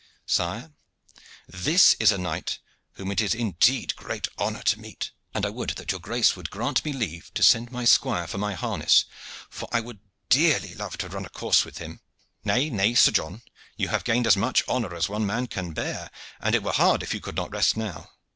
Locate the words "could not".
17.21-17.51